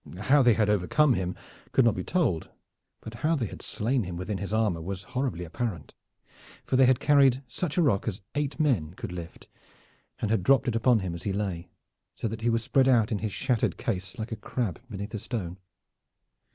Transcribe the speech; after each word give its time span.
How 0.19 0.41
they 0.41 0.55
had 0.55 0.67
overcome 0.67 1.13
him 1.13 1.35
could 1.73 1.85
not 1.85 1.93
be 1.93 2.03
told, 2.03 2.49
but 3.01 3.13
how 3.21 3.35
they 3.35 3.45
had 3.45 3.61
slain 3.61 4.01
him 4.01 4.15
within 4.17 4.39
his 4.39 4.51
armor 4.51 4.81
was 4.81 5.03
horribly 5.03 5.45
apparent, 5.45 5.93
for 6.65 6.75
they 6.75 6.87
had 6.87 6.99
carried 6.99 7.43
such 7.47 7.77
a 7.77 7.83
rock 7.83 8.07
as 8.07 8.23
eight 8.33 8.59
men 8.59 8.95
could 8.95 9.11
lift, 9.11 9.47
and 10.17 10.31
had 10.31 10.41
dropped 10.41 10.67
it 10.67 10.75
upon 10.75 11.01
him 11.01 11.13
as 11.13 11.21
he 11.21 11.31
lay, 11.31 11.69
so 12.15 12.27
that 12.27 12.41
he 12.41 12.49
was 12.49 12.63
spread 12.63 12.87
out 12.87 13.11
in 13.11 13.19
his 13.19 13.31
shattered 13.31 13.77
case 13.77 14.17
like 14.17 14.31
a 14.31 14.35
crab 14.41 14.81
beneath 14.89 15.13
a 15.13 15.19
stone. 15.19 15.59